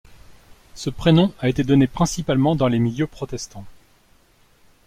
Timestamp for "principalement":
1.85-2.55